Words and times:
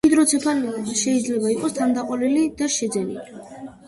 ჰიდროცეფალია 0.07 0.95
შეიძლება 1.01 1.51
იყოს 1.55 1.75
თანდაყოლილი 1.75 2.47
და 2.63 2.71
შეძენილი. 2.77 3.37